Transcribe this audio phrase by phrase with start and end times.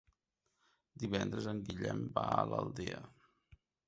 [1.03, 3.03] Divendres en Guillem va a l'Aldea.